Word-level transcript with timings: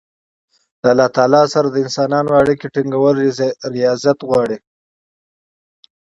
د 0.81 0.83
الله 0.93 1.07
تعالی 1.15 1.43
سره 1.53 1.67
د 1.69 1.75
انسانانو 1.85 2.31
اړیکي 2.41 2.67
ټینګول 2.73 3.15
رياضت 3.77 4.17
غواړي. 4.29 4.57